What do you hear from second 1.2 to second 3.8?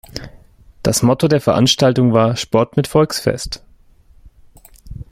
der Veranstaltung war „Sport mit Volksfest“.